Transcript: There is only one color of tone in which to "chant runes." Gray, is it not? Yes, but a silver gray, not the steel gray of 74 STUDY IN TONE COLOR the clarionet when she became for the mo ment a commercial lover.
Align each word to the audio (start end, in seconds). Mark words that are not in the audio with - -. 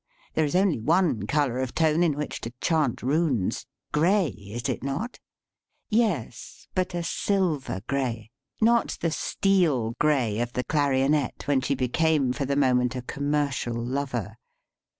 There 0.33 0.45
is 0.45 0.55
only 0.55 0.79
one 0.79 1.27
color 1.27 1.59
of 1.59 1.75
tone 1.75 2.01
in 2.01 2.17
which 2.17 2.41
to 2.41 2.53
"chant 2.59 3.03
runes." 3.03 3.67
Gray, 3.91 4.29
is 4.29 4.67
it 4.67 4.83
not? 4.83 5.19
Yes, 5.91 6.67
but 6.73 6.95
a 6.95 7.03
silver 7.03 7.81
gray, 7.85 8.31
not 8.59 8.97
the 9.01 9.11
steel 9.11 9.93
gray 9.99 10.39
of 10.39 10.53
74 10.55 10.63
STUDY 10.73 11.01
IN 11.01 11.11
TONE 11.11 11.11
COLOR 11.11 11.11
the 11.11 11.11
clarionet 11.11 11.47
when 11.47 11.61
she 11.61 11.75
became 11.75 12.33
for 12.33 12.45
the 12.45 12.55
mo 12.55 12.73
ment 12.73 12.95
a 12.95 13.03
commercial 13.03 13.75
lover. 13.75 14.37